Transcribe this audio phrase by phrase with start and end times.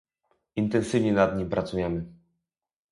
[0.55, 2.05] Intensywnie nad nim pracujemy